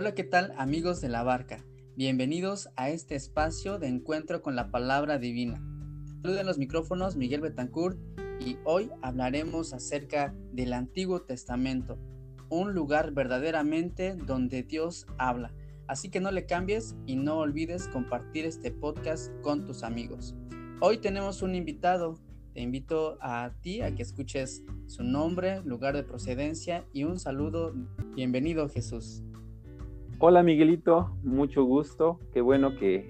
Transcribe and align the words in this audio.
Hola, 0.00 0.14
¿qué 0.14 0.22
tal 0.22 0.54
amigos 0.56 1.00
de 1.00 1.08
la 1.08 1.24
barca? 1.24 1.64
Bienvenidos 1.96 2.68
a 2.76 2.88
este 2.88 3.16
espacio 3.16 3.80
de 3.80 3.88
encuentro 3.88 4.42
con 4.42 4.54
la 4.54 4.70
palabra 4.70 5.18
divina. 5.18 5.60
Saludos 6.22 6.46
los 6.46 6.56
micrófonos 6.56 7.16
Miguel 7.16 7.40
Betancourt 7.40 7.98
y 8.38 8.58
hoy 8.64 8.92
hablaremos 9.02 9.72
acerca 9.72 10.32
del 10.52 10.72
Antiguo 10.72 11.22
Testamento, 11.22 11.98
un 12.48 12.74
lugar 12.74 13.10
verdaderamente 13.10 14.14
donde 14.14 14.62
Dios 14.62 15.04
habla. 15.18 15.52
Así 15.88 16.10
que 16.10 16.20
no 16.20 16.30
le 16.30 16.46
cambies 16.46 16.94
y 17.04 17.16
no 17.16 17.38
olvides 17.38 17.88
compartir 17.88 18.44
este 18.46 18.70
podcast 18.70 19.32
con 19.40 19.66
tus 19.66 19.82
amigos. 19.82 20.36
Hoy 20.80 20.98
tenemos 20.98 21.42
un 21.42 21.56
invitado. 21.56 22.20
Te 22.54 22.60
invito 22.60 23.18
a 23.20 23.50
ti 23.62 23.80
a 23.80 23.92
que 23.96 24.04
escuches 24.04 24.62
su 24.86 25.02
nombre, 25.02 25.60
lugar 25.64 25.96
de 25.96 26.04
procedencia 26.04 26.86
y 26.92 27.02
un 27.02 27.18
saludo. 27.18 27.74
Bienvenido 28.14 28.68
Jesús. 28.68 29.24
Hola 30.20 30.42
Miguelito, 30.42 31.16
mucho 31.22 31.62
gusto. 31.62 32.18
Qué 32.32 32.40
bueno 32.40 32.74
que, 32.76 33.08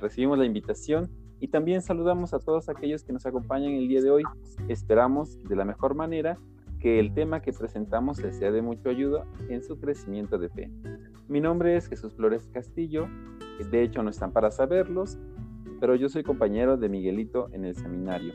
recibimos 0.00 0.38
la 0.38 0.46
invitación 0.46 1.10
y 1.38 1.48
también 1.48 1.82
saludamos 1.82 2.32
a 2.32 2.38
todos 2.38 2.70
aquellos 2.70 3.04
que 3.04 3.12
nos 3.12 3.26
acompañan 3.26 3.72
el 3.72 3.88
día 3.88 4.00
de 4.00 4.10
hoy. 4.10 4.22
Esperamos 4.68 5.38
de 5.44 5.54
la 5.54 5.66
mejor 5.66 5.94
manera 5.94 6.38
que 6.80 6.98
el 6.98 7.12
tema 7.12 7.42
que 7.42 7.52
presentamos 7.52 8.22
les 8.22 8.38
sea 8.38 8.50
de 8.52 8.62
mucha 8.62 8.88
ayuda 8.88 9.26
en 9.50 9.62
su 9.62 9.78
crecimiento 9.78 10.38
de 10.38 10.48
fe. 10.48 10.70
Mi 11.28 11.42
nombre 11.42 11.76
es 11.76 11.88
Jesús 11.88 12.14
Flores 12.14 12.48
Castillo, 12.50 13.06
de 13.70 13.82
hecho 13.82 14.02
no 14.02 14.08
están 14.08 14.32
para 14.32 14.50
saberlos, 14.50 15.18
pero 15.78 15.94
yo 15.94 16.08
soy 16.08 16.22
compañero 16.22 16.78
de 16.78 16.88
Miguelito 16.88 17.50
en 17.52 17.66
el 17.66 17.74
seminario. 17.74 18.32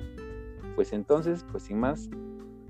Pues 0.76 0.94
entonces, 0.94 1.44
pues 1.52 1.64
sin 1.64 1.80
más, 1.80 2.08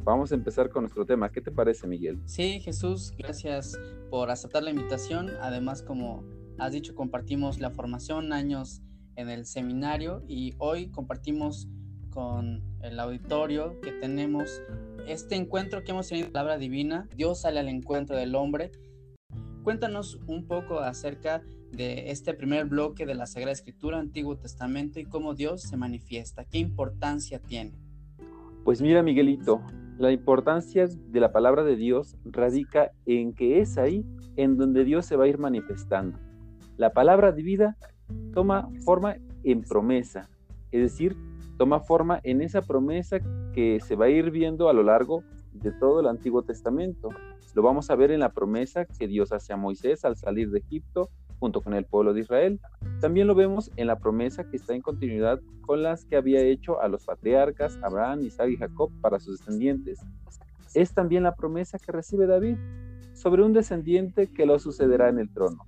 vamos 0.03 0.31
a 0.31 0.35
empezar 0.35 0.69
con 0.69 0.83
nuestro 0.83 1.05
tema. 1.05 1.31
¿Qué 1.31 1.41
te 1.41 1.51
parece, 1.51 1.87
Miguel? 1.87 2.19
Sí, 2.25 2.59
Jesús, 2.59 3.13
gracias 3.17 3.79
por 4.09 4.29
aceptar 4.29 4.63
la 4.63 4.71
invitación. 4.71 5.31
Además, 5.41 5.83
como 5.83 6.23
has 6.57 6.71
dicho, 6.71 6.95
compartimos 6.95 7.59
la 7.59 7.69
formación, 7.71 8.33
años 8.33 8.81
en 9.15 9.29
el 9.29 9.45
seminario 9.45 10.23
y 10.27 10.53
hoy 10.57 10.89
compartimos 10.89 11.67
con 12.09 12.63
el 12.81 12.99
auditorio 12.99 13.79
que 13.81 13.91
tenemos 13.91 14.61
este 15.07 15.35
encuentro 15.35 15.83
que 15.83 15.91
hemos 15.91 16.07
tenido 16.07 16.27
en 16.27 16.33
la 16.33 16.39
palabra 16.39 16.57
divina. 16.57 17.07
Dios 17.15 17.41
sale 17.41 17.59
al 17.59 17.67
encuentro 17.67 18.15
del 18.15 18.35
hombre. 18.35 18.71
Cuéntanos 19.63 20.19
un 20.27 20.47
poco 20.47 20.79
acerca 20.79 21.43
de 21.71 22.11
este 22.11 22.33
primer 22.33 22.65
bloque 22.65 23.05
de 23.05 23.13
la 23.13 23.25
Sagrada 23.25 23.51
Escritura, 23.51 23.99
Antiguo 23.99 24.37
Testamento 24.37 24.99
y 24.99 25.05
cómo 25.05 25.35
Dios 25.35 25.61
se 25.61 25.77
manifiesta. 25.77 26.45
¿Qué 26.45 26.57
importancia 26.57 27.39
tiene? 27.39 27.73
Pues 28.63 28.81
mira, 28.81 29.03
Miguelito, 29.03 29.61
la 29.99 30.13
importancia 30.13 30.87
de 30.87 31.19
la 31.19 31.33
palabra 31.33 31.65
de 31.65 31.75
Dios 31.75 32.15
radica 32.23 32.91
en 33.05 33.33
que 33.33 33.59
es 33.59 33.77
ahí 33.77 34.05
en 34.37 34.55
donde 34.55 34.85
Dios 34.85 35.05
se 35.05 35.17
va 35.17 35.25
a 35.25 35.27
ir 35.27 35.37
manifestando. 35.37 36.17
La 36.77 36.93
palabra 36.93 37.33
de 37.33 37.43
vida 37.43 37.77
toma 38.33 38.69
forma 38.85 39.17
en 39.43 39.61
promesa, 39.61 40.29
es 40.71 40.81
decir, 40.81 41.17
toma 41.57 41.81
forma 41.81 42.21
en 42.23 42.41
esa 42.41 42.61
promesa 42.61 43.19
que 43.53 43.81
se 43.81 43.97
va 43.97 44.05
a 44.05 44.09
ir 44.09 44.31
viendo 44.31 44.69
a 44.69 44.73
lo 44.73 44.83
largo 44.83 45.21
de 45.51 45.73
todo 45.73 45.99
el 45.99 46.07
Antiguo 46.07 46.43
Testamento. 46.43 47.09
Lo 47.53 47.61
vamos 47.61 47.89
a 47.89 47.95
ver 47.95 48.11
en 48.11 48.21
la 48.21 48.31
promesa 48.31 48.85
que 48.85 49.05
Dios 49.05 49.33
hace 49.33 49.51
a 49.51 49.57
Moisés 49.57 50.05
al 50.05 50.15
salir 50.15 50.49
de 50.49 50.59
Egipto 50.59 51.09
junto 51.39 51.61
con 51.61 51.73
el 51.73 51.85
pueblo 51.85 52.13
de 52.13 52.21
Israel. 52.21 52.59
También 52.99 53.27
lo 53.27 53.35
vemos 53.35 53.71
en 53.75 53.87
la 53.87 53.99
promesa 53.99 54.49
que 54.49 54.57
está 54.57 54.73
en 54.73 54.81
continuidad 54.81 55.39
con 55.61 55.83
las 55.83 56.05
que 56.05 56.15
había 56.15 56.41
hecho 56.41 56.81
a 56.81 56.87
los 56.87 57.05
patriarcas 57.05 57.79
Abraham, 57.81 58.21
Isaac 58.21 58.49
y 58.49 58.57
Jacob 58.57 58.91
para 59.01 59.19
sus 59.19 59.39
descendientes. 59.39 59.99
Es 60.73 60.93
también 60.93 61.23
la 61.23 61.35
promesa 61.35 61.79
que 61.79 61.91
recibe 61.91 62.27
David 62.27 62.57
sobre 63.13 63.43
un 63.43 63.53
descendiente 63.53 64.27
que 64.27 64.45
lo 64.45 64.59
sucederá 64.59 65.09
en 65.09 65.19
el 65.19 65.31
trono. 65.31 65.63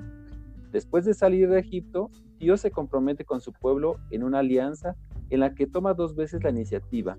Después 0.72 1.06
de 1.06 1.14
salir 1.14 1.50
de 1.50 1.60
Egipto, 1.60 2.10
Dios 2.40 2.62
se 2.62 2.72
compromete 2.72 3.26
con 3.26 3.42
su 3.42 3.52
pueblo 3.52 3.98
en 4.10 4.24
una 4.24 4.40
alianza 4.40 4.96
en 5.30 5.42
la 5.42 5.54
que 5.54 5.68
toma 5.68 5.94
dos 5.94 6.16
veces 6.16 6.44
la 6.44 6.50
iniciativa. 6.50 7.18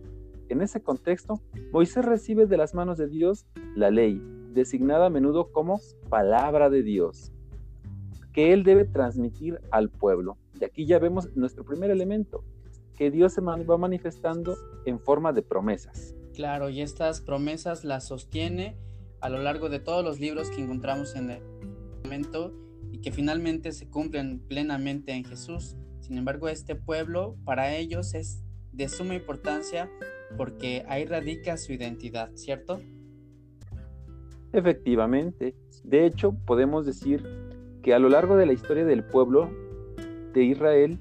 En 0.49 0.61
ese 0.61 0.83
contexto, 0.83 1.41
Moisés 1.71 2.05
recibe 2.05 2.47
de 2.47 2.57
las 2.57 2.75
manos 2.75 2.99
de 2.99 3.09
Dios 3.09 3.47
la 3.75 3.91
ley, 3.91 4.23
designada 4.53 5.07
a 5.07 5.11
menudo 5.11 5.51
como 5.51 5.81
palabra 6.09 6.71
de 6.71 6.83
Dios, 6.83 7.33
que 8.33 8.53
él 8.53 8.65
debe 8.65 8.85
transmitir 8.85 9.61
al 9.71 9.91
pueblo. 9.91 10.39
Y 10.61 10.65
aquí 10.65 10.87
ya 10.87 10.99
vemos 10.99 11.29
nuestro 11.37 11.65
primer 11.65 11.91
elemento, 11.91 12.45
que 12.97 13.11
Dios 13.11 13.33
se 13.33 13.41
va 13.41 13.79
manifestando 13.79 14.57
en 14.87 14.99
forma 15.01 15.33
de 15.33 15.43
promesas. 15.43 16.15
Claro, 16.35 16.71
y 16.71 16.81
estas 16.81 17.21
promesas 17.21 17.85
las 17.85 18.07
sostiene 18.07 18.77
a 19.21 19.29
lo 19.29 19.39
largo 19.39 19.69
de 19.69 19.79
todos 19.81 20.05
los 20.05 20.19
libros 20.19 20.51
que 20.51 20.63
encontramos 20.63 21.15
en 21.15 21.31
el 21.31 21.43
momento 22.03 22.53
y 22.91 22.99
que 22.99 23.13
finalmente 23.13 23.73
se 23.73 23.89
cumplen 23.89 24.41
plenamente 24.41 25.13
en 25.13 25.25
Jesús. 25.25 25.77
Sin 26.01 26.19
embargo, 26.19 26.49
este 26.49 26.75
pueblo 26.75 27.37
para 27.45 27.75
ellos 27.75 28.15
es 28.15 28.43
de 28.73 28.89
suma 28.89 29.15
importancia 29.15 29.91
porque 30.37 30.85
ahí 30.89 31.05
radica 31.05 31.57
su 31.57 31.73
identidad, 31.73 32.31
¿cierto? 32.35 32.81
Efectivamente. 34.53 35.55
De 35.85 36.07
hecho, 36.07 36.33
podemos 36.47 36.87
decir 36.87 37.23
que 37.83 37.95
a 37.95 37.99
lo 37.99 38.09
largo 38.09 38.37
de 38.37 38.47
la 38.47 38.53
historia 38.53 38.85
del 38.85 39.05
pueblo 39.05 39.51
de 40.33 40.45
Israel, 40.45 40.99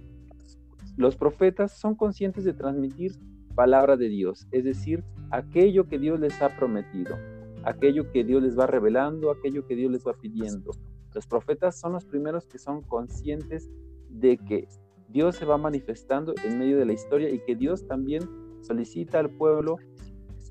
los 0.97 1.15
profetas 1.15 1.77
son 1.77 1.95
conscientes 1.95 2.43
de 2.43 2.53
transmitir 2.53 3.13
palabra 3.55 3.97
de 3.97 4.09
Dios, 4.09 4.47
es 4.51 4.63
decir, 4.63 5.03
aquello 5.29 5.87
que 5.87 5.99
Dios 5.99 6.19
les 6.19 6.41
ha 6.41 6.55
prometido, 6.57 7.17
aquello 7.63 8.11
que 8.11 8.23
Dios 8.23 8.41
les 8.41 8.57
va 8.57 8.67
revelando, 8.67 9.31
aquello 9.31 9.65
que 9.65 9.75
Dios 9.75 9.91
les 9.91 10.05
va 10.05 10.13
pidiendo. 10.13 10.71
Los 11.13 11.27
profetas 11.27 11.79
son 11.79 11.93
los 11.93 12.05
primeros 12.05 12.45
que 12.47 12.57
son 12.57 12.81
conscientes 12.81 13.69
de 14.09 14.37
que 14.37 14.67
Dios 15.09 15.35
se 15.35 15.45
va 15.45 15.57
manifestando 15.57 16.33
en 16.45 16.57
medio 16.57 16.77
de 16.77 16.85
la 16.85 16.93
historia 16.93 17.29
y 17.29 17.39
que 17.39 17.55
Dios 17.55 17.85
también 17.85 18.23
solicita 18.61 19.19
al 19.19 19.29
pueblo 19.29 19.77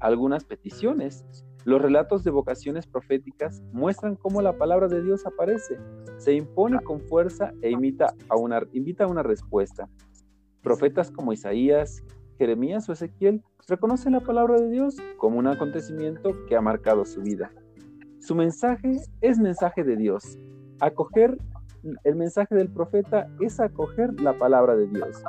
algunas 0.00 0.44
peticiones. 0.44 1.24
Los 1.64 1.80
relatos 1.80 2.24
de 2.24 2.30
vocaciones 2.30 2.86
proféticas 2.86 3.62
muestran 3.72 4.16
cómo 4.16 4.40
la 4.42 4.56
palabra 4.56 4.88
de 4.88 5.02
Dios 5.02 5.26
aparece, 5.26 5.78
se 6.18 6.32
impone 6.32 6.80
con 6.80 7.00
fuerza 7.00 7.52
e 7.62 7.70
invita 7.70 8.14
a 8.28 8.36
una 8.36 9.22
respuesta. 9.22 9.88
Profetas 10.62 11.10
como 11.10 11.32
Isaías, 11.32 12.02
Jeremías 12.38 12.88
o 12.88 12.92
Ezequiel 12.92 13.42
reconocen 13.68 14.12
la 14.12 14.20
palabra 14.20 14.60
de 14.60 14.70
Dios 14.70 14.96
como 15.18 15.38
un 15.38 15.46
acontecimiento 15.46 16.30
que 16.48 16.56
ha 16.56 16.60
marcado 16.60 17.04
su 17.04 17.20
vida. 17.20 17.50
Su 18.18 18.34
mensaje 18.34 18.96
es 19.20 19.38
mensaje 19.38 19.84
de 19.84 19.96
Dios, 19.96 20.38
Acoger 20.80 21.36
el 22.04 22.16
mensaje 22.16 22.54
del 22.54 22.70
profeta 22.70 23.28
es 23.40 23.58
acoger 23.60 24.20
la 24.20 24.38
palabra 24.38 24.76
de 24.76 24.86
Dios. 24.86 25.22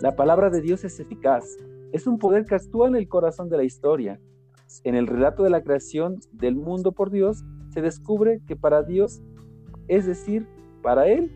La 0.00 0.14
palabra 0.14 0.50
de 0.50 0.60
Dios 0.60 0.84
es 0.84 0.98
eficaz, 1.00 1.56
es 1.92 2.06
un 2.06 2.18
poder 2.18 2.44
que 2.44 2.54
actúa 2.54 2.88
en 2.88 2.96
el 2.96 3.08
corazón 3.08 3.48
de 3.48 3.56
la 3.56 3.64
historia. 3.64 4.20
En 4.84 4.94
el 4.94 5.06
relato 5.06 5.42
de 5.42 5.50
la 5.50 5.62
creación 5.62 6.20
del 6.32 6.56
mundo 6.56 6.92
por 6.92 7.10
Dios, 7.10 7.44
se 7.70 7.80
descubre 7.80 8.40
que 8.46 8.56
para 8.56 8.82
Dios, 8.82 9.20
es 9.88 10.06
decir, 10.06 10.46
para 10.82 11.08
Él, 11.08 11.32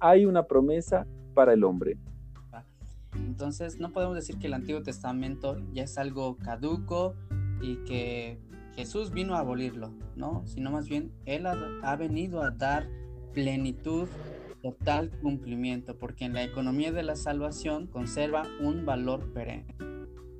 hay 0.00 0.26
una 0.26 0.46
promesa 0.46 1.06
para 1.34 1.52
el 1.52 1.64
hombre. 1.64 1.98
Entonces, 3.14 3.78
no 3.80 3.92
podemos 3.92 4.14
decir 4.14 4.38
que 4.38 4.46
el 4.46 4.54
Antiguo 4.54 4.82
Testamento 4.82 5.56
ya 5.72 5.84
es 5.84 5.98
algo 5.98 6.36
caduco 6.36 7.14
y 7.60 7.76
que 7.84 8.38
Jesús 8.74 9.10
vino 9.10 9.34
a 9.34 9.40
abolirlo, 9.40 9.92
¿no? 10.16 10.46
Sino 10.46 10.70
más 10.70 10.88
bien 10.88 11.12
Él 11.24 11.46
ha, 11.46 11.96
venido 11.96 12.42
a 12.42 12.50
dar 12.50 12.86
plenitud, 13.32 14.08
total 14.62 15.10
cumplimiento, 15.22 15.98
porque 15.98 16.26
en 16.26 16.34
la 16.34 16.44
economía 16.44 16.92
de 16.92 17.02
la 17.02 17.16
salvación 17.16 17.86
conserva 17.86 18.44
un 18.60 18.84
valor 18.84 19.32
perenne. 19.32 19.95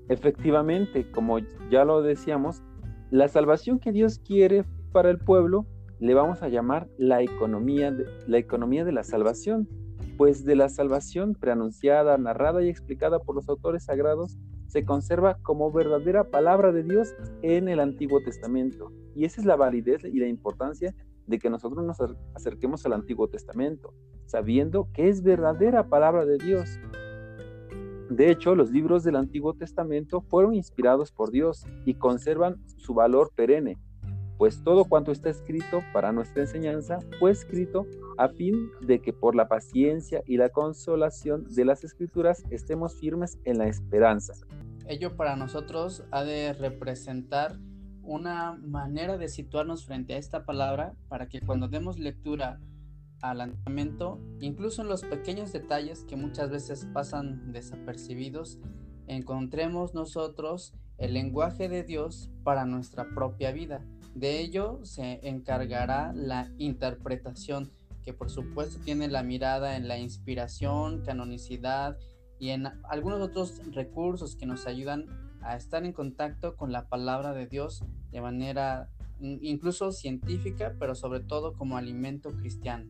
Efectivamente, 0.09 1.11
como 1.11 1.39
ya 1.71 1.85
lo 1.85 2.03
decíamos, 2.03 2.63
la 3.11 3.29
salvación 3.29 3.79
que 3.79 3.93
Dios 3.93 4.19
quiere 4.19 4.65
para 4.93 5.11
el 5.11 5.19
pueblo 5.19 5.67
le 5.99 6.15
vamos 6.15 6.43
a 6.43 6.49
llamar 6.49 6.89
la 6.99 7.23
economía 7.23 7.91
de, 7.91 8.07
la 8.27 8.39
economía 8.39 8.85
de 8.85 8.93
la 8.93 9.03
salvación, 9.03 9.69
pues 10.17 10.45
de 10.45 10.57
la 10.57 10.69
salvación 10.69 11.35
preanunciada, 11.35 12.19
narrada 12.19 12.63
y 12.63 12.69
explicada 12.69 13.19
por 13.19 13.35
los 13.35 13.49
autores 13.49 13.85
sagrados 13.85 14.39
se 14.67 14.85
conserva 14.85 15.39
como 15.43 15.73
verdadera 15.73 16.25
palabra 16.25 16.73
de 16.73 16.83
Dios 16.83 17.15
en 17.43 17.69
el 17.69 17.81
Antiguo 17.81 18.21
Testamento. 18.21 18.93
Y 19.15 19.25
esa 19.25 19.41
es 19.41 19.47
la 19.47 19.57
validez 19.57 20.05
y 20.05 20.19
la 20.19 20.29
importancia 20.29 20.95
de 21.27 21.39
que 21.39 21.51
nosotros 21.51 21.85
nos 21.85 21.99
acerquemos 22.35 22.85
al 22.85 22.93
Antiguo 22.93 23.29
Testamento, 23.29 23.95
sabiendo 24.27 24.89
que 24.93 25.09
es 25.09 25.23
verdadera 25.23 25.89
palabra 25.89 26.25
de 26.25 26.39
Dios. 26.39 26.79
De 28.11 28.31
hecho, 28.31 28.55
los 28.55 28.71
libros 28.71 29.03
del 29.05 29.17
Antiguo 29.17 29.55
Testamento 29.55 30.21
fueron 30.21 30.55
inspirados 30.55 31.11
por 31.11 31.31
Dios 31.31 31.65
y 31.85 31.95
conservan 31.95 32.57
su 32.77 32.95
valor 32.95 33.33
perenne, 33.35 33.79
pues 34.39 34.63
todo 34.63 34.85
cuanto 34.85 35.13
está 35.13 35.31
escrito 35.31 35.83
para 35.93 36.13
nuestra 36.13 36.43
enseñanza 36.43 36.99
fue 37.19 37.31
escrito 37.31 37.87
a 38.19 38.29
fin 38.29 38.71
de 38.83 39.01
que 39.01 39.13
por 39.13 39.35
la 39.35 39.49
paciencia 39.49 40.23
y 40.27 40.37
la 40.37 40.51
consolación 40.51 41.47
de 41.55 41.65
las 41.65 41.85
escrituras 41.85 42.45
estemos 42.51 42.95
firmes 42.95 43.39
en 43.45 43.59
la 43.59 43.67
esperanza. 43.67 44.35
Ello 44.87 45.17
para 45.17 45.37
nosotros 45.37 46.05
ha 46.11 46.23
de 46.23 46.53
representar 46.53 47.57
una 48.03 48.53
manera 48.53 49.19
de 49.19 49.29
situarnos 49.29 49.85
frente 49.85 50.15
a 50.15 50.19
esta 50.19 50.45
palabra 50.45 50.95
para 51.09 51.29
que 51.29 51.41
cuando 51.41 51.67
demos 51.67 51.99
lectura 51.99 52.61
al 53.21 53.39
lanzamiento, 53.39 54.21
incluso 54.41 54.83
en 54.83 54.89
los 54.89 55.03
pequeños 55.03 55.53
detalles 55.53 56.05
que 56.05 56.17
muchas 56.17 56.51
veces 56.51 56.87
pasan 56.93 57.53
desapercibidos, 57.53 58.59
encontremos 59.07 59.95
nosotros 59.95 60.75
el 60.99 61.15
lenguaje 61.15 61.69
de 61.69 61.83
Dios 61.83 62.31
para 62.43 62.65
nuestra 62.65 63.09
propia 63.15 63.53
vida. 63.53 63.85
De 64.15 64.41
ello 64.41 64.81
se 64.83 65.21
encargará 65.29 66.13
la 66.15 66.51
interpretación, 66.59 67.71
que 68.03 68.13
por 68.13 68.31
supuesto 68.31 68.81
tiene 68.85 69.09
la 69.09 69.23
mirada 69.23 69.77
en 69.77 69.89
la 69.89 69.99
inspiración, 69.99 71.03
canonicidad 71.05 71.99
y 72.39 72.51
en 72.51 72.67
algunos 72.89 73.21
otros 73.21 73.61
recursos 73.73 74.37
que 74.37 74.47
nos 74.47 74.67
ayudan 74.67 75.07
a 75.43 75.57
estar 75.57 75.85
en 75.85 75.93
contacto 75.93 76.57
con 76.57 76.73
la 76.73 76.89
palabra 76.89 77.33
de 77.33 77.47
Dios 77.47 77.85
de 78.11 78.21
manera 78.21 78.89
incluso 79.21 79.93
científica, 79.93 80.75
pero 80.79 80.95
sobre 80.95 81.21
todo 81.21 81.55
como 81.55 81.77
alimento 81.77 82.31
cristiano. 82.31 82.87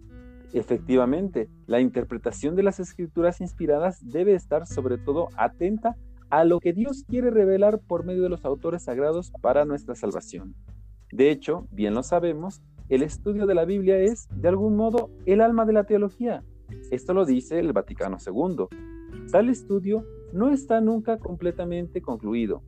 Efectivamente, 0.53 1.49
la 1.67 1.81
interpretación 1.81 2.57
de 2.57 2.63
las 2.63 2.81
escrituras 2.81 3.41
inspiradas 3.41 3.99
debe 4.03 4.35
estar 4.35 4.67
sobre 4.67 4.99
todo 4.99 5.29
atenta 5.37 5.97
a 6.31 6.45
lo 6.45 6.61
que 6.61 6.73
Dios 6.73 7.05
quiere 7.09 7.31
revelar 7.31 7.81
por 7.81 8.05
medio 8.05 8.23
de 8.23 8.29
los 8.29 8.45
autores 8.45 8.85
sagrados 8.85 9.33
para 9.41 9.65
nuestra 9.65 9.95
salvación. 9.95 10.55
De 11.13 11.31
hecho, 11.31 11.67
bien 11.71 11.95
lo 11.95 12.03
sabemos, 12.03 12.63
el 12.89 13.03
estudio 13.03 13.47
de 13.47 13.55
la 13.55 13.65
Biblia 13.65 13.99
es, 13.99 14.29
de 14.31 14.49
algún 14.49 14.77
modo, 14.77 15.11
el 15.25 15.41
alma 15.41 15.65
de 15.65 15.73
la 15.73 15.85
teología. 15.85 16.45
Esto 16.91 17.15
lo 17.15 17.25
dice 17.25 17.59
el 17.59 17.73
Vaticano 17.73 18.17
II. 18.25 18.67
Tal 19.31 19.49
estudio 19.49 20.05
no 20.33 20.51
está 20.51 20.81
nunca 20.81 21.19
completamente 21.19 22.01
concluido. 22.01 22.63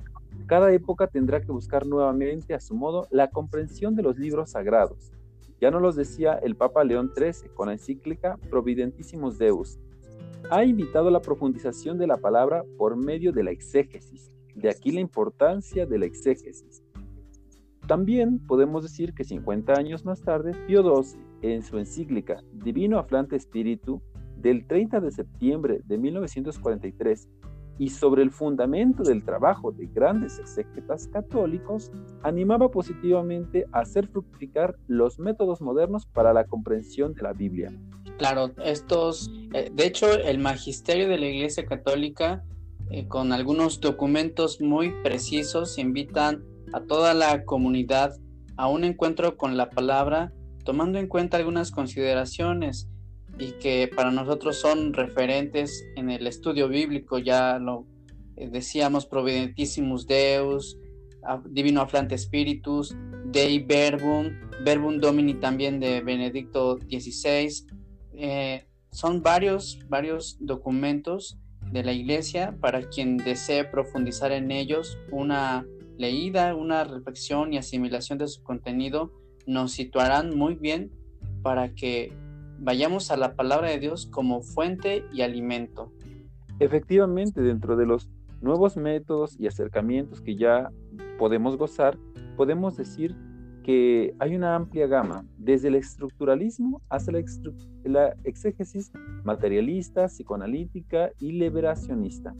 Cada 0.46 0.72
época 0.72 1.06
tendrá 1.06 1.40
que 1.40 1.52
buscar 1.52 1.86
nuevamente 1.86 2.54
a 2.54 2.60
su 2.60 2.74
modo 2.74 3.06
la 3.10 3.28
comprensión 3.28 3.94
de 3.94 4.02
los 4.02 4.18
libros 4.18 4.50
sagrados. 4.50 5.12
Ya 5.60 5.70
nos 5.70 5.82
los 5.82 5.96
decía 5.96 6.34
el 6.34 6.54
Papa 6.54 6.84
León 6.84 7.12
XIII 7.16 7.50
con 7.54 7.66
la 7.66 7.72
encíclica 7.72 8.38
Providentissimus 8.48 9.38
Deus. 9.38 9.78
Ha 10.50 10.64
invitado 10.64 11.08
a 11.08 11.10
la 11.10 11.20
profundización 11.20 11.98
de 11.98 12.06
la 12.06 12.16
palabra 12.16 12.64
por 12.76 12.96
medio 12.96 13.32
de 13.32 13.42
la 13.42 13.50
exégesis. 13.50 14.30
De 14.54 14.70
aquí 14.70 14.92
la 14.92 15.00
importancia 15.00 15.86
de 15.86 15.98
la 15.98 16.06
exégesis. 16.06 16.82
También 17.86 18.38
podemos 18.46 18.82
decir 18.82 19.14
que 19.14 19.24
50 19.24 19.72
años 19.72 20.04
más 20.04 20.22
tarde, 20.22 20.52
Pío 20.66 20.82
XII, 20.82 21.20
en 21.42 21.62
su 21.62 21.78
encíclica 21.78 22.42
Divino 22.52 22.98
Aflante 22.98 23.34
Espíritu, 23.34 24.02
del 24.36 24.66
30 24.66 25.00
de 25.00 25.10
septiembre 25.10 25.80
de 25.84 25.98
1943, 25.98 27.28
y 27.78 27.90
sobre 27.90 28.22
el 28.22 28.30
fundamento 28.30 29.02
del 29.02 29.24
trabajo 29.24 29.70
de 29.72 29.86
grandes 29.86 30.38
exégetas 30.38 31.06
católicos, 31.08 31.92
animaba 32.22 32.70
positivamente 32.70 33.66
a 33.72 33.80
hacer 33.80 34.08
fructificar 34.08 34.76
los 34.88 35.18
métodos 35.18 35.60
modernos 35.60 36.06
para 36.06 36.32
la 36.32 36.44
comprensión 36.44 37.14
de 37.14 37.22
la 37.22 37.32
Biblia. 37.32 37.72
Claro, 38.18 38.50
estos, 38.64 39.30
eh, 39.54 39.70
de 39.72 39.86
hecho, 39.86 40.12
el 40.12 40.38
magisterio 40.38 41.08
de 41.08 41.18
la 41.18 41.26
Iglesia 41.26 41.64
Católica, 41.66 42.44
eh, 42.90 43.06
con 43.06 43.32
algunos 43.32 43.80
documentos 43.80 44.60
muy 44.60 44.92
precisos, 45.04 45.78
invitan 45.78 46.42
a 46.72 46.80
toda 46.80 47.14
la 47.14 47.44
comunidad 47.44 48.14
a 48.56 48.68
un 48.68 48.82
encuentro 48.82 49.36
con 49.36 49.56
la 49.56 49.70
palabra, 49.70 50.32
tomando 50.64 50.98
en 50.98 51.06
cuenta 51.06 51.36
algunas 51.36 51.70
consideraciones 51.70 52.88
y 53.38 53.52
que 53.52 53.90
para 53.94 54.10
nosotros 54.10 54.56
son 54.56 54.92
referentes 54.92 55.84
en 55.96 56.10
el 56.10 56.26
estudio 56.26 56.68
bíblico, 56.68 57.18
ya 57.18 57.58
lo 57.58 57.86
eh, 58.36 58.48
decíamos, 58.48 59.06
Providentissimus 59.06 60.06
Deus, 60.06 60.78
Divino 61.50 61.82
Aflante 61.82 62.16
Spiritus, 62.16 62.96
Dei 63.26 63.58
Verbum, 63.58 64.30
Verbum 64.64 64.98
Domini 64.98 65.34
también 65.34 65.78
de 65.78 66.00
Benedicto 66.00 66.78
XVI. 66.78 67.66
Eh, 68.14 68.66
son 68.90 69.22
varios, 69.22 69.78
varios 69.88 70.36
documentos 70.40 71.38
de 71.70 71.84
la 71.84 71.92
iglesia 71.92 72.56
para 72.60 72.88
quien 72.88 73.18
desee 73.18 73.64
profundizar 73.64 74.32
en 74.32 74.50
ellos, 74.50 74.98
una 75.10 75.66
leída, 75.98 76.54
una 76.54 76.84
reflexión 76.84 77.52
y 77.52 77.58
asimilación 77.58 78.18
de 78.18 78.28
su 78.28 78.42
contenido 78.42 79.12
nos 79.46 79.72
situarán 79.72 80.36
muy 80.36 80.54
bien 80.54 80.92
para 81.42 81.74
que 81.74 82.12
vayamos 82.58 83.10
a 83.10 83.16
la 83.16 83.34
palabra 83.34 83.70
de 83.70 83.78
Dios 83.78 84.06
como 84.06 84.42
fuente 84.42 85.04
y 85.12 85.22
alimento. 85.22 85.92
Efectivamente, 86.58 87.40
dentro 87.40 87.76
de 87.76 87.86
los 87.86 88.08
nuevos 88.40 88.76
métodos 88.76 89.38
y 89.38 89.46
acercamientos 89.46 90.20
que 90.20 90.36
ya 90.36 90.70
podemos 91.18 91.56
gozar, 91.56 91.96
podemos 92.36 92.76
decir 92.76 93.14
que 93.62 94.14
hay 94.18 94.34
una 94.34 94.54
amplia 94.54 94.86
gama, 94.86 95.26
desde 95.36 95.68
el 95.68 95.74
estructuralismo 95.74 96.80
hasta 96.88 97.12
la, 97.12 98.14
exégesis 98.24 98.90
materialista, 99.24 100.08
psicoanalítica 100.08 101.10
y 101.20 101.32
liberacionista. 101.32 102.34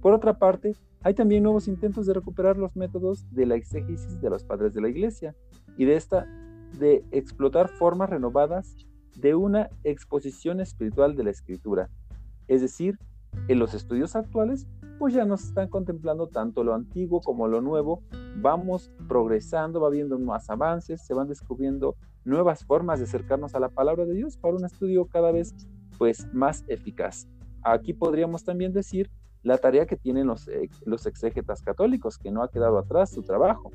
Por 0.00 0.12
otra 0.12 0.38
parte, 0.38 0.74
hay 1.04 1.14
también 1.14 1.44
nuevos 1.44 1.68
intentos 1.68 2.06
de 2.06 2.14
recuperar 2.14 2.56
los 2.56 2.74
métodos 2.74 3.24
de 3.30 3.46
la 3.46 3.54
exégesis 3.54 4.20
de 4.20 4.30
los 4.30 4.42
padres 4.42 4.74
de 4.74 4.80
la 4.80 4.88
Iglesia 4.88 5.36
y 5.76 5.84
de 5.84 5.94
esta 5.94 6.26
de 6.78 7.04
explotar 7.12 7.68
formas 7.68 8.10
renovadas 8.10 8.74
de 9.16 9.34
una 9.34 9.70
exposición 9.84 10.60
espiritual 10.60 11.16
de 11.16 11.24
la 11.24 11.30
escritura. 11.30 11.88
Es 12.48 12.60
decir, 12.60 12.98
en 13.48 13.58
los 13.58 13.74
estudios 13.74 14.14
actuales, 14.16 14.66
pues 14.98 15.14
ya 15.14 15.24
nos 15.24 15.44
están 15.44 15.68
contemplando 15.68 16.28
tanto 16.28 16.62
lo 16.62 16.74
antiguo 16.74 17.20
como 17.20 17.48
lo 17.48 17.60
nuevo, 17.60 18.02
vamos 18.36 18.90
progresando, 19.08 19.80
va 19.80 19.88
habiendo 19.88 20.18
más 20.18 20.48
avances, 20.50 21.04
se 21.04 21.14
van 21.14 21.28
descubriendo 21.28 21.96
nuevas 22.24 22.64
formas 22.64 22.98
de 22.98 23.06
acercarnos 23.06 23.54
a 23.54 23.60
la 23.60 23.68
palabra 23.68 24.04
de 24.04 24.14
Dios 24.14 24.36
para 24.36 24.54
un 24.54 24.64
estudio 24.64 25.06
cada 25.06 25.32
vez 25.32 25.54
pues 25.98 26.28
más 26.32 26.64
eficaz. 26.68 27.26
Aquí 27.62 27.94
podríamos 27.94 28.44
también 28.44 28.72
decir 28.72 29.10
la 29.42 29.58
tarea 29.58 29.86
que 29.86 29.96
tienen 29.96 30.28
los, 30.28 30.48
los 30.84 31.06
exégetas 31.06 31.62
católicos, 31.62 32.18
que 32.18 32.30
no 32.30 32.42
ha 32.42 32.50
quedado 32.50 32.78
atrás 32.78 33.10
su 33.10 33.22
trabajo. 33.22 33.70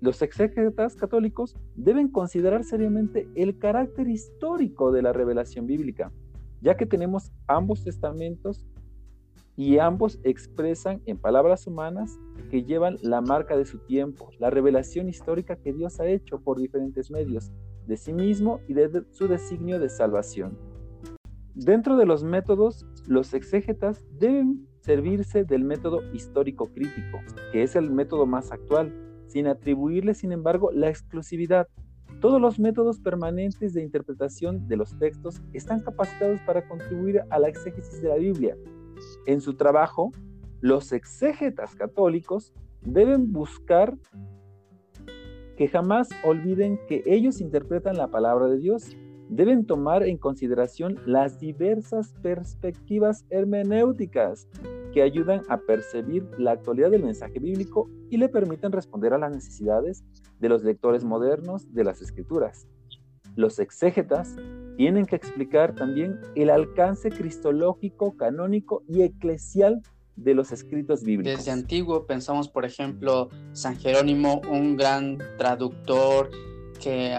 Los 0.00 0.20
exégetas 0.20 0.94
católicos 0.94 1.56
deben 1.74 2.08
considerar 2.08 2.64
seriamente 2.64 3.28
el 3.34 3.58
carácter 3.58 4.08
histórico 4.08 4.92
de 4.92 5.00
la 5.00 5.12
revelación 5.12 5.66
bíblica, 5.66 6.12
ya 6.60 6.76
que 6.76 6.84
tenemos 6.84 7.32
ambos 7.46 7.82
testamentos 7.82 8.66
y 9.56 9.78
ambos 9.78 10.20
expresan 10.22 11.00
en 11.06 11.16
palabras 11.16 11.66
humanas 11.66 12.18
que 12.50 12.62
llevan 12.62 12.98
la 13.00 13.22
marca 13.22 13.56
de 13.56 13.64
su 13.64 13.78
tiempo, 13.78 14.30
la 14.38 14.50
revelación 14.50 15.08
histórica 15.08 15.56
que 15.56 15.72
Dios 15.72 15.98
ha 15.98 16.06
hecho 16.06 16.40
por 16.40 16.58
diferentes 16.58 17.10
medios 17.10 17.50
de 17.86 17.96
sí 17.96 18.12
mismo 18.12 18.60
y 18.68 18.74
de 18.74 19.04
su 19.12 19.28
designio 19.28 19.78
de 19.78 19.88
salvación. 19.88 20.58
Dentro 21.54 21.96
de 21.96 22.04
los 22.04 22.22
métodos, 22.22 22.84
los 23.06 23.32
exégetas 23.32 24.04
deben 24.18 24.68
servirse 24.80 25.44
del 25.44 25.64
método 25.64 26.02
histórico 26.12 26.66
crítico, 26.66 27.20
que 27.50 27.62
es 27.62 27.76
el 27.76 27.90
método 27.90 28.26
más 28.26 28.52
actual, 28.52 28.92
sin 29.26 29.46
atribuirle, 29.46 30.14
sin 30.14 30.32
embargo, 30.32 30.70
la 30.72 30.88
exclusividad. 30.88 31.68
Todos 32.20 32.40
los 32.40 32.58
métodos 32.58 32.98
permanentes 33.00 33.74
de 33.74 33.82
interpretación 33.82 34.66
de 34.68 34.76
los 34.76 34.98
textos 34.98 35.42
están 35.52 35.80
capacitados 35.80 36.40
para 36.46 36.66
contribuir 36.66 37.22
a 37.30 37.38
la 37.38 37.48
exégesis 37.48 38.00
de 38.00 38.08
la 38.08 38.16
Biblia. 38.16 38.56
En 39.26 39.40
su 39.40 39.54
trabajo, 39.54 40.12
los 40.60 40.92
exégetas 40.92 41.74
católicos 41.74 42.54
deben 42.82 43.32
buscar 43.32 43.96
que 45.56 45.68
jamás 45.68 46.08
olviden 46.24 46.78
que 46.88 47.02
ellos 47.06 47.40
interpretan 47.40 47.96
la 47.96 48.08
palabra 48.08 48.46
de 48.46 48.58
Dios. 48.58 48.96
Deben 49.28 49.66
tomar 49.66 50.04
en 50.04 50.18
consideración 50.18 50.98
las 51.06 51.40
diversas 51.40 52.12
perspectivas 52.22 53.24
hermenéuticas 53.30 54.48
que 54.96 55.02
ayudan 55.02 55.42
a 55.50 55.58
percibir 55.58 56.26
la 56.38 56.52
actualidad 56.52 56.90
del 56.90 57.02
mensaje 57.02 57.38
bíblico 57.38 57.90
y 58.08 58.16
le 58.16 58.30
permiten 58.30 58.72
responder 58.72 59.12
a 59.12 59.18
las 59.18 59.30
necesidades 59.30 60.02
de 60.38 60.48
los 60.48 60.64
lectores 60.64 61.04
modernos 61.04 61.70
de 61.74 61.84
las 61.84 62.00
escrituras. 62.00 62.66
Los 63.34 63.58
exégetas 63.58 64.36
tienen 64.78 65.04
que 65.04 65.16
explicar 65.16 65.74
también 65.74 66.18
el 66.34 66.48
alcance 66.48 67.10
cristológico, 67.10 68.16
canónico 68.16 68.84
y 68.88 69.02
eclesial 69.02 69.82
de 70.16 70.32
los 70.32 70.50
escritos 70.50 71.02
bíblicos. 71.02 71.40
Desde 71.40 71.50
antiguo 71.50 72.06
pensamos, 72.06 72.48
por 72.48 72.64
ejemplo, 72.64 73.28
San 73.52 73.76
Jerónimo, 73.76 74.40
un 74.50 74.78
gran 74.78 75.18
traductor 75.36 76.30
que 76.82 77.14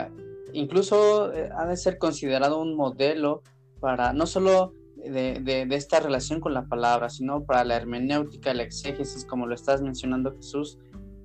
incluso 0.52 1.32
eh, 1.32 1.52
ha 1.56 1.68
de 1.68 1.78
ser 1.78 2.00
considerado 2.00 2.60
un 2.60 2.76
modelo 2.76 3.44
para 3.80 4.14
no 4.14 4.26
solo 4.26 4.74
de, 5.10 5.68
esta 5.72 6.00
relación 6.00 6.40
con 6.40 6.54
la 6.54 6.68
palabra, 6.68 7.10
sino 7.10 7.44
para 7.44 7.64
la 7.64 7.76
hermenéutica, 7.76 8.54
la 8.54 8.64
exégesis, 8.64 9.26
como 9.26 9.46
lo 9.46 9.56
estás 9.56 9.82
mencionando 9.82 10.36
Jesús, 10.36 10.78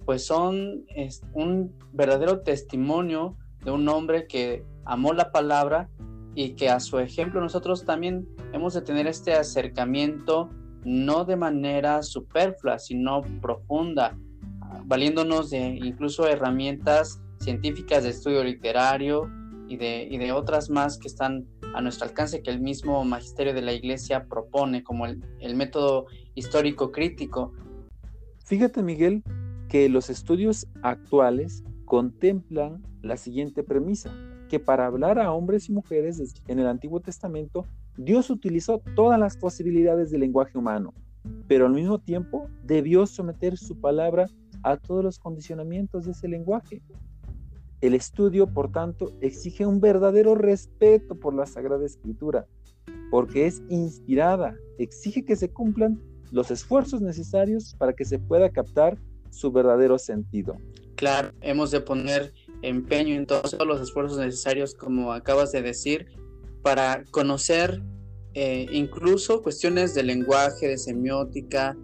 pues 0.05 0.27
son 0.27 0.85
un 1.33 1.73
verdadero 1.93 2.41
testimonio 2.41 3.37
de 3.65 3.71
un 3.71 3.89
hombre 3.89 4.27
que 4.27 4.65
amó 4.85 5.13
la 5.13 5.31
palabra 5.31 5.89
y 6.35 6.55
que 6.55 6.71
a 6.71 6.81
su 6.81 6.99
ejemplo 6.99 7.41
nosotros 7.41 7.85
también 7.85 8.27
hemos 8.53 8.75
de 8.75 8.83
tener 8.83 9.07
este 9.07 9.35
acercamiento 9.35 10.51
no 10.85 11.25
de 11.25 11.37
manera 11.37 12.03
superflua, 12.03 12.79
sino 12.79 13.23
profunda, 13.41 14.19
valiéndonos 14.85 15.51
de 15.51 15.59
incluso 15.59 16.27
herramientas 16.27 17.21
científicas 17.39 18.03
de 18.05 18.11
estudio 18.11 18.43
literario 18.43 19.31
y 19.69 19.77
de, 19.77 20.09
y 20.11 20.19
de 20.19 20.33
otras 20.33 20.71
más 20.71 20.99
que 20.99 21.09
están 21.09 21.47
a 21.75 21.81
nuestro 21.81 22.07
alcance 22.07 22.43
que 22.43 22.51
el 22.51 22.61
mismo 22.61 23.05
magisterio 23.05 23.55
de 23.55 23.63
la 23.63 23.73
iglesia 23.73 24.27
propone 24.27 24.83
como 24.83 25.07
el, 25.07 25.57
método 25.57 26.07
histórico 26.35 26.93
crítico. 26.93 27.53
Fíjate 28.45 28.83
Miguel 28.83 29.23
que 29.69 29.89
los 29.89 30.11
estudios 30.11 30.67
actuales 30.83 31.65
contemplan 31.85 32.83
la 33.03 33.17
siguiente 33.17 33.63
premisa, 33.63 34.13
que 34.49 34.61
para 34.61 34.87
hablar 34.87 35.19
a 35.19 35.33
hombres 35.33 35.69
y 35.69 35.73
mujeres 35.73 36.35
en 36.47 36.59
el 36.59 36.67
Antiguo 36.67 37.01
Testamento, 37.01 37.67
Dios 37.97 38.31
utilizó 38.31 38.83
todas 38.95 39.19
las 39.19 39.37
posibilidades 39.37 40.11
del 40.11 40.21
lenguaje 40.21 40.59
humano, 40.59 40.95
pero 41.47 41.67
al 41.67 41.73
mismo 41.73 41.99
tiempo 41.99 42.49
debió 42.63 43.07
someter 43.07 43.57
su 43.57 43.81
palabra 43.81 44.27
a 44.63 44.77
todos 44.77 45.05
los 45.05 45.19
condicionamientos 45.19 46.05
de 46.05 46.13
ese 46.13 46.29
lenguaje. 46.29 46.83
El 47.83 47.95
estudio, 47.95 48.47
por 48.47 48.71
tanto, 48.71 49.13
exige 49.21 49.67
un 49.67 49.81
verdadero 49.81 50.37
respeto 50.37 51.17
por 51.17 51.35
la 51.35 51.47
Sagrada 51.47 51.85
Escritura, 51.85 52.47
porque 53.11 53.47
es 53.47 53.61
inspirada, 53.69 54.57
exige 54.79 55.25
que 55.25 55.35
se 55.35 55.51
cumplan 55.51 56.01
los 56.31 56.53
esfuerzos 56.53 57.03
necesarios 57.03 57.75
para 57.77 57.93
que 57.93 58.05
se 58.05 58.21
pueda 58.21 58.51
captar 58.51 58.99
su 59.31 59.51
verdadero 59.51 59.99
sentido. 59.99 60.57
Claro, 60.95 61.33
hemos 61.41 61.73
de 61.73 61.81
poner 61.81 62.33
empeño 62.63 63.17
en 63.17 63.27
todos 63.27 63.57
los 63.67 63.81
esfuerzos 63.81 64.17
necesarios, 64.17 64.75
como 64.75 65.13
acabas 65.13 65.51
de 65.51 65.63
decir, 65.63 66.07
para 66.63 67.05
conocer 67.11 67.83
eh, 68.35 68.67
incluso 68.71 69.43
cuestiones 69.43 69.93
de 69.93 70.05
lenguaje, 70.05 70.69
de 70.69 70.79
semiótica. 70.79 71.77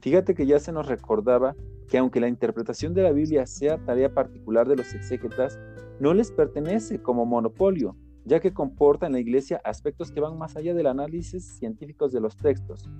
Fíjate 0.00 0.34
que 0.34 0.46
ya 0.46 0.58
se 0.60 0.72
nos 0.72 0.86
recordaba 0.86 1.54
que 1.88 1.98
aunque 1.98 2.20
la 2.20 2.28
interpretación 2.28 2.94
de 2.94 3.02
la 3.02 3.12
Biblia 3.12 3.46
sea 3.46 3.78
tarea 3.78 4.12
particular 4.12 4.68
de 4.68 4.76
los 4.76 4.94
exégetas, 4.94 5.58
no 6.00 6.14
les 6.14 6.30
pertenece 6.30 7.00
como 7.00 7.24
monopolio, 7.24 7.96
ya 8.24 8.40
que 8.40 8.52
comporta 8.52 9.06
en 9.06 9.12
la 9.12 9.20
Iglesia 9.20 9.60
aspectos 9.64 10.10
que 10.10 10.20
van 10.20 10.36
más 10.36 10.56
allá 10.56 10.74
del 10.74 10.86
análisis 10.86 11.58
científicos 11.58 12.12
de 12.12 12.20
los 12.20 12.36
textos. 12.36 12.90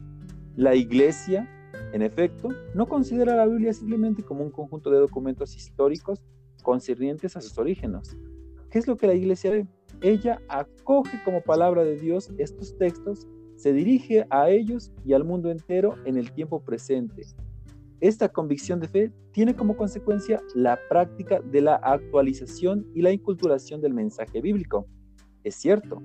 La 0.54 0.74
Iglesia 0.74 1.48
en 1.92 2.02
efecto, 2.02 2.48
no 2.74 2.86
considera 2.86 3.36
la 3.36 3.46
Biblia 3.46 3.72
simplemente 3.72 4.22
como 4.22 4.44
un 4.44 4.50
conjunto 4.50 4.90
de 4.90 4.98
documentos 4.98 5.56
históricos 5.56 6.22
concernientes 6.62 7.36
a 7.36 7.40
sus 7.40 7.56
orígenes. 7.58 8.16
¿Qué 8.70 8.78
es 8.78 8.86
lo 8.86 8.96
que 8.96 9.06
la 9.06 9.14
iglesia 9.14 9.50
ve? 9.50 9.66
Ella 10.02 10.42
acoge 10.48 11.22
como 11.24 11.40
palabra 11.40 11.84
de 11.84 11.98
Dios 11.98 12.30
estos 12.38 12.76
textos, 12.76 13.26
se 13.56 13.72
dirige 13.72 14.26
a 14.28 14.50
ellos 14.50 14.92
y 15.04 15.14
al 15.14 15.24
mundo 15.24 15.50
entero 15.50 15.94
en 16.04 16.18
el 16.18 16.32
tiempo 16.32 16.60
presente. 16.60 17.22
Esta 18.00 18.28
convicción 18.28 18.78
de 18.80 18.88
fe 18.88 19.12
tiene 19.32 19.56
como 19.56 19.76
consecuencia 19.76 20.42
la 20.54 20.78
práctica 20.88 21.40
de 21.40 21.62
la 21.62 21.76
actualización 21.76 22.86
y 22.94 23.00
la 23.00 23.10
inculturación 23.10 23.80
del 23.80 23.94
mensaje 23.94 24.40
bíblico. 24.42 24.86
Es 25.44 25.54
cierto, 25.54 26.02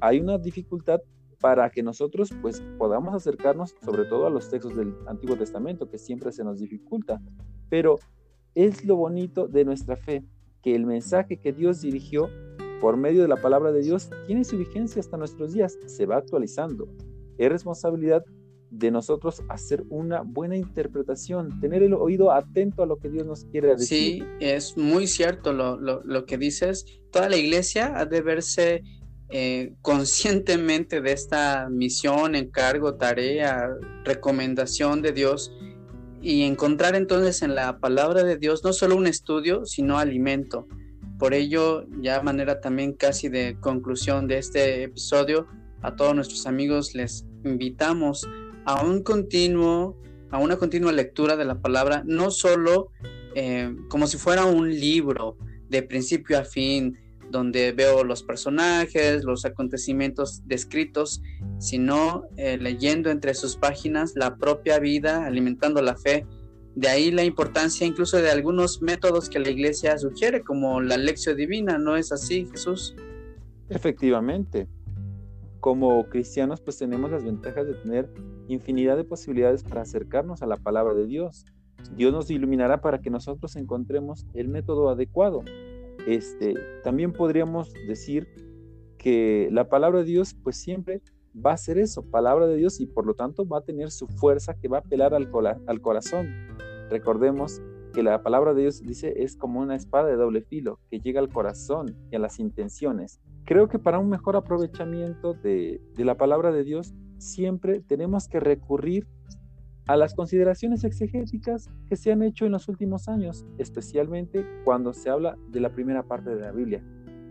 hay 0.00 0.20
una 0.20 0.38
dificultad 0.38 1.00
para 1.40 1.70
que 1.70 1.82
nosotros 1.82 2.30
pues 2.40 2.62
podamos 2.78 3.14
acercarnos 3.14 3.74
sobre 3.84 4.04
todo 4.04 4.26
a 4.26 4.30
los 4.30 4.48
textos 4.48 4.76
del 4.76 4.94
Antiguo 5.06 5.36
Testamento 5.36 5.88
que 5.88 5.98
siempre 5.98 6.30
se 6.30 6.44
nos 6.44 6.60
dificulta, 6.60 7.20
pero 7.68 7.98
es 8.54 8.84
lo 8.84 8.96
bonito 8.96 9.48
de 9.48 9.64
nuestra 9.64 9.96
fe, 9.96 10.24
que 10.62 10.74
el 10.74 10.86
mensaje 10.86 11.38
que 11.38 11.52
Dios 11.52 11.80
dirigió 11.80 12.28
por 12.80 12.96
medio 12.96 13.22
de 13.22 13.28
la 13.28 13.40
palabra 13.40 13.72
de 13.72 13.82
Dios 13.82 14.08
tiene 14.26 14.44
su 14.44 14.56
vigencia 14.56 15.00
hasta 15.00 15.16
nuestros 15.16 15.52
días, 15.52 15.78
se 15.86 16.06
va 16.06 16.16
actualizando. 16.16 16.88
Es 17.38 17.48
responsabilidad 17.50 18.24
de 18.70 18.90
nosotros 18.90 19.42
hacer 19.48 19.84
una 19.88 20.22
buena 20.22 20.56
interpretación, 20.56 21.60
tener 21.60 21.82
el 21.82 21.94
oído 21.94 22.32
atento 22.32 22.82
a 22.82 22.86
lo 22.86 22.98
que 22.98 23.08
Dios 23.08 23.26
nos 23.26 23.44
quiere 23.46 23.68
decir. 23.68 23.86
Sí, 23.86 24.24
es 24.40 24.76
muy 24.76 25.06
cierto 25.06 25.52
lo, 25.52 25.78
lo, 25.78 26.02
lo 26.04 26.26
que 26.26 26.38
dices. 26.38 26.84
Toda 27.10 27.28
la 27.28 27.36
iglesia 27.36 27.92
ha 27.96 28.04
de 28.04 28.20
verse 28.20 28.82
eh, 29.30 29.74
conscientemente 29.82 31.02
de 31.02 31.12
esta 31.12 31.68
misión, 31.70 32.34
encargo, 32.34 32.94
tarea, 32.94 33.68
recomendación 34.04 35.02
de 35.02 35.12
Dios 35.12 35.52
y 36.22 36.42
encontrar 36.42 36.94
entonces 36.94 37.42
en 37.42 37.54
la 37.54 37.78
palabra 37.78 38.24
de 38.24 38.38
Dios 38.38 38.64
no 38.64 38.72
solo 38.72 38.96
un 38.96 39.06
estudio, 39.06 39.66
sino 39.66 39.98
alimento. 39.98 40.66
Por 41.18 41.34
ello, 41.34 41.84
ya 42.00 42.22
manera 42.22 42.60
también 42.60 42.94
casi 42.94 43.28
de 43.28 43.58
conclusión 43.60 44.28
de 44.28 44.38
este 44.38 44.84
episodio, 44.84 45.46
a 45.82 45.94
todos 45.94 46.14
nuestros 46.14 46.46
amigos 46.46 46.94
les 46.94 47.26
invitamos 47.44 48.26
a 48.68 48.84
un 48.84 49.02
continuo, 49.02 49.96
a 50.30 50.36
una 50.36 50.58
continua 50.58 50.92
lectura 50.92 51.36
de 51.36 51.46
la 51.46 51.62
palabra, 51.62 52.02
no 52.04 52.30
solo 52.30 52.90
eh, 53.34 53.74
como 53.88 54.06
si 54.06 54.18
fuera 54.18 54.44
un 54.44 54.68
libro 54.68 55.38
de 55.70 55.82
principio 55.82 56.38
a 56.38 56.44
fin, 56.44 56.98
donde 57.30 57.72
veo 57.72 58.04
los 58.04 58.22
personajes, 58.22 59.24
los 59.24 59.46
acontecimientos 59.46 60.42
descritos, 60.44 61.22
sino 61.58 62.24
eh, 62.36 62.58
leyendo 62.58 63.10
entre 63.10 63.32
sus 63.32 63.56
páginas 63.56 64.12
la 64.16 64.36
propia 64.36 64.78
vida, 64.78 65.24
alimentando 65.24 65.80
la 65.80 65.96
fe. 65.96 66.26
De 66.74 66.88
ahí 66.88 67.10
la 67.10 67.24
importancia 67.24 67.86
incluso 67.86 68.18
de 68.18 68.30
algunos 68.30 68.82
métodos 68.82 69.30
que 69.30 69.38
la 69.38 69.48
iglesia 69.48 69.96
sugiere, 69.96 70.42
como 70.42 70.82
la 70.82 70.98
lección 70.98 71.38
divina, 71.38 71.78
¿no 71.78 71.96
es 71.96 72.12
así, 72.12 72.46
Jesús? 72.52 72.94
Efectivamente. 73.70 74.68
Como 75.60 76.08
cristianos, 76.08 76.60
pues 76.60 76.78
tenemos 76.78 77.10
las 77.10 77.24
ventajas 77.24 77.66
de 77.66 77.74
tener 77.74 78.12
infinidad 78.48 78.96
de 78.96 79.04
posibilidades 79.04 79.64
para 79.64 79.82
acercarnos 79.82 80.42
a 80.42 80.46
la 80.46 80.56
palabra 80.56 80.94
de 80.94 81.06
Dios. 81.06 81.44
Dios 81.96 82.12
nos 82.12 82.30
iluminará 82.30 82.80
para 82.80 83.00
que 83.00 83.10
nosotros 83.10 83.56
encontremos 83.56 84.26
el 84.34 84.48
método 84.48 84.88
adecuado 84.88 85.42
este, 86.08 86.54
también 86.84 87.12
podríamos 87.12 87.70
decir 87.86 88.26
que 88.96 89.50
la 89.52 89.68
palabra 89.68 89.98
de 89.98 90.06
Dios 90.06 90.34
pues 90.42 90.56
siempre 90.56 91.02
va 91.34 91.52
a 91.52 91.56
ser 91.58 91.76
eso, 91.76 92.02
palabra 92.02 92.46
de 92.46 92.56
Dios 92.56 92.80
y 92.80 92.86
por 92.86 93.04
lo 93.04 93.12
tanto 93.12 93.46
va 93.46 93.58
a 93.58 93.60
tener 93.60 93.90
su 93.90 94.06
fuerza 94.06 94.54
que 94.54 94.68
va 94.68 94.78
a 94.78 94.80
apelar 94.80 95.12
al, 95.12 95.28
al 95.66 95.80
corazón. 95.82 96.28
Recordemos 96.88 97.60
que 97.92 98.02
la 98.02 98.22
palabra 98.22 98.54
de 98.54 98.62
Dios 98.62 98.80
dice 98.80 99.22
es 99.22 99.36
como 99.36 99.60
una 99.60 99.76
espada 99.76 100.08
de 100.08 100.16
doble 100.16 100.40
filo 100.40 100.80
que 100.90 100.98
llega 100.98 101.20
al 101.20 101.28
corazón 101.28 101.94
y 102.10 102.16
a 102.16 102.20
las 102.20 102.38
intenciones. 102.38 103.20
Creo 103.48 103.66
que 103.66 103.78
para 103.78 103.98
un 103.98 104.10
mejor 104.10 104.36
aprovechamiento 104.36 105.32
de, 105.32 105.80
de 105.96 106.04
la 106.04 106.18
palabra 106.18 106.52
de 106.52 106.64
Dios 106.64 106.92
siempre 107.16 107.80
tenemos 107.80 108.28
que 108.28 108.40
recurrir 108.40 109.08
a 109.86 109.96
las 109.96 110.14
consideraciones 110.14 110.84
exegéticas 110.84 111.70
que 111.88 111.96
se 111.96 112.12
han 112.12 112.22
hecho 112.22 112.44
en 112.44 112.52
los 112.52 112.68
últimos 112.68 113.08
años, 113.08 113.46
especialmente 113.56 114.44
cuando 114.66 114.92
se 114.92 115.08
habla 115.08 115.38
de 115.48 115.60
la 115.60 115.70
primera 115.70 116.02
parte 116.02 116.28
de 116.28 116.42
la 116.42 116.52
Biblia, 116.52 116.84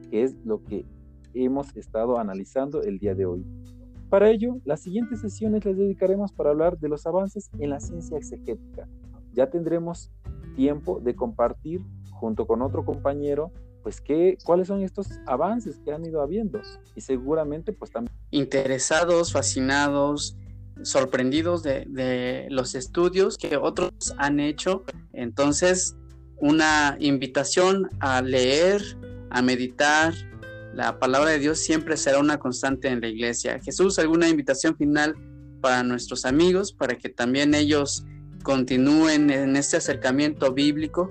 que 0.09 0.23
es 0.23 0.35
lo 0.43 0.63
que 0.63 0.87
hemos 1.35 1.77
estado 1.77 2.17
analizando 2.17 2.81
el 2.81 2.97
día 2.97 3.13
de 3.13 3.27
hoy. 3.27 3.45
Para 4.09 4.31
ello, 4.31 4.57
las 4.65 4.81
siguientes 4.81 5.21
sesiones 5.21 5.65
les 5.65 5.77
dedicaremos 5.77 6.31
para 6.31 6.49
hablar 6.49 6.79
de 6.79 6.89
los 6.89 7.05
avances 7.05 7.51
en 7.59 7.69
la 7.69 7.79
ciencia 7.79 8.17
exegética. 8.17 8.89
Ya 9.33 9.51
tendremos 9.51 10.09
tiempo 10.55 10.99
de 10.99 11.15
compartir 11.15 11.83
junto 12.09 12.47
con 12.47 12.63
otro 12.63 12.83
compañero 12.83 13.51
pues 13.87 14.01
qué, 14.01 14.37
cuáles 14.43 14.67
son 14.67 14.81
estos 14.81 15.07
avances 15.25 15.79
que 15.79 15.93
han 15.93 16.05
ido 16.05 16.21
habiendo 16.21 16.59
y 16.93 16.99
seguramente 16.99 17.71
pues 17.71 17.89
también 17.89 18.13
interesados, 18.31 19.31
fascinados, 19.31 20.35
sorprendidos 20.81 21.63
de, 21.63 22.47
los 22.49 22.75
estudios 22.75 23.37
que 23.37 23.55
otros 23.55 23.93
han 24.17 24.41
hecho. 24.41 24.83
Entonces, 25.13 25.95
una 26.35 26.97
invitación 26.99 27.89
a 28.01 28.21
leer, 28.21 28.81
a 29.29 29.41
meditar. 29.41 30.13
La 30.73 30.99
palabra 30.99 31.29
de 31.29 31.39
Dios 31.39 31.59
siempre 31.59 31.95
será 31.95 32.19
una 32.19 32.39
constante 32.39 32.89
en 32.89 32.99
la 32.99 33.07
iglesia. 33.07 33.57
Jesús, 33.63 33.99
¿alguna 33.99 34.27
invitación 34.27 34.75
final 34.75 35.15
para 35.61 35.81
nuestros 35.83 36.25
amigos, 36.25 36.73
para 36.73 36.97
que 36.97 37.07
también 37.07 37.55
ellos 37.55 38.03
continúen 38.43 39.29
en 39.29 39.55
este 39.55 39.77
acercamiento 39.77 40.51
bíblico? 40.51 41.09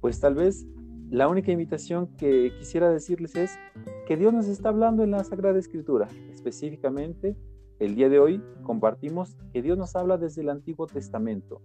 Pues 0.00 0.18
tal 0.18 0.34
vez 0.34 0.66
la 1.10 1.26
única 1.28 1.50
invitación 1.50 2.06
que 2.16 2.52
quisiera 2.58 2.88
decirles 2.88 3.34
es 3.34 3.58
que 4.06 4.16
Dios 4.16 4.32
nos 4.32 4.46
está 4.46 4.68
hablando 4.68 5.02
en 5.02 5.10
la 5.10 5.24
Sagrada 5.24 5.58
Escritura, 5.58 6.08
específicamente 6.32 7.36
El 7.80 7.94
día 7.94 8.10
de 8.10 8.18
hoy 8.18 8.42
compartimos 8.62 9.36
que 9.54 9.62
Dios 9.62 9.78
nos 9.78 9.96
habla 9.96 10.18
desde 10.18 10.42
el 10.42 10.50
Antiguo 10.50 10.86
Testamento, 10.86 11.62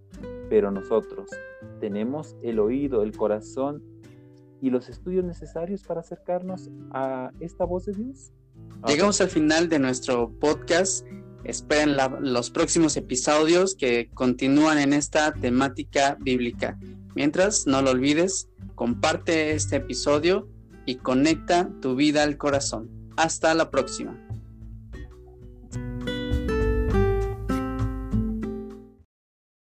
pero 0.49 0.71
nosotros 0.71 1.29
tenemos 1.81 2.37
el 2.41 2.59
oído, 2.59 3.03
el 3.03 3.15
corazón 3.15 3.83
y 4.61 4.69
los 4.69 4.87
estudios 4.87 5.25
necesarios 5.25 5.83
para 5.83 5.99
acercarnos 5.99 6.69
a 6.91 7.31
esta 7.41 7.65
voz 7.65 7.85
de 7.85 7.93
Dios. 7.93 8.31
Llegamos 8.87 9.19
al 9.19 9.27
final 9.27 9.67
de 9.67 9.77
nuestro 9.77 10.31
podcast. 10.39 11.05
Esperen 11.43 11.97
los 12.21 12.49
próximos 12.49 12.95
episodios 12.95 13.75
que 13.75 14.09
continúan 14.13 14.77
en 14.77 14.93
esta 14.93 15.33
temática 15.33 16.17
bíblica. 16.21 16.79
Mientras, 17.13 17.67
no 17.67 17.81
lo 17.81 17.91
olvides, 17.91 18.49
comparte 18.75 19.51
este 19.51 19.77
episodio 19.77 20.47
y 20.85 20.95
conecta 20.95 21.69
tu 21.81 21.95
vida 21.95 22.23
al 22.23 22.37
corazón. 22.37 22.89
Hasta 23.17 23.53
la 23.53 23.71
próxima. 23.71 24.24